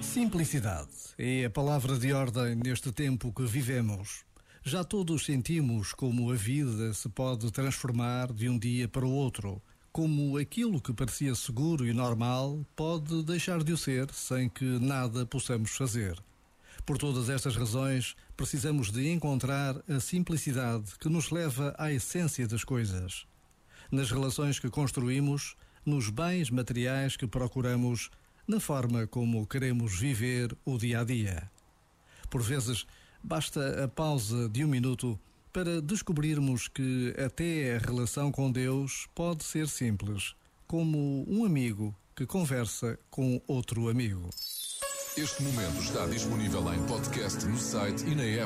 [0.00, 4.24] Simplicidade é a palavra de ordem neste tempo que vivemos.
[4.62, 9.60] Já todos sentimos como a vida se pode transformar de um dia para o outro,
[9.92, 15.26] como aquilo que parecia seguro e normal pode deixar de o ser sem que nada
[15.26, 16.16] possamos fazer.
[16.86, 22.64] Por todas estas razões, precisamos de encontrar a simplicidade que nos leva à essência das
[22.64, 23.26] coisas.
[23.90, 28.10] Nas relações que construímos, nos bens materiais que procuramos,
[28.46, 31.50] na forma como queremos viver o dia a dia.
[32.30, 32.86] Por vezes,
[33.22, 35.18] basta a pausa de um minuto
[35.52, 40.34] para descobrirmos que até a relação com Deus pode ser simples,
[40.66, 44.30] como um amigo que conversa com outro amigo.
[45.16, 48.42] Este momento está disponível em podcast no site e na app.